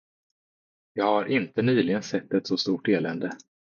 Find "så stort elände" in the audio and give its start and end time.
2.47-3.37